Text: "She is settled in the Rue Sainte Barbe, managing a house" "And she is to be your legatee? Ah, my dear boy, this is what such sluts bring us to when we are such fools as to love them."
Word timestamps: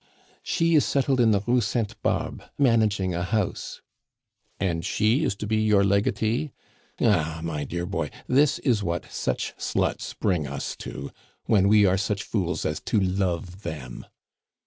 "She 0.41 0.73
is 0.73 0.83
settled 0.83 1.19
in 1.21 1.29
the 1.29 1.41
Rue 1.45 1.61
Sainte 1.61 1.93
Barbe, 2.01 2.41
managing 2.57 3.13
a 3.13 3.21
house" 3.21 3.81
"And 4.69 4.83
she 4.83 5.23
is 5.23 5.35
to 5.35 5.45
be 5.45 5.57
your 5.57 5.83
legatee? 5.83 6.53
Ah, 6.99 7.39
my 7.43 7.65
dear 7.65 7.85
boy, 7.85 8.09
this 8.25 8.57
is 8.57 8.81
what 8.81 9.11
such 9.11 9.53
sluts 9.59 10.15
bring 10.19 10.47
us 10.47 10.75
to 10.77 11.11
when 11.45 11.67
we 11.67 11.85
are 11.85 11.99
such 11.99 12.23
fools 12.23 12.65
as 12.65 12.79
to 12.79 12.99
love 12.99 13.61
them." 13.61 14.07